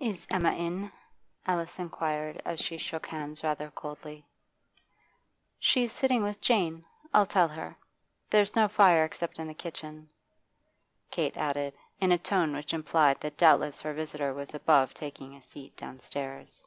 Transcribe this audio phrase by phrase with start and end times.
[0.00, 0.90] 'Is Emma in?'
[1.46, 4.24] Alice inquired as she shook hands rather coldly.
[5.58, 6.86] 'She's sitting with Jane.
[7.12, 7.76] I'll tell her.
[8.30, 10.08] There's no fire except in the kitchen,'
[11.10, 15.42] Kate added, in a tone which implied that doubtless her visitor was above taking a
[15.42, 16.66] seat downstairs.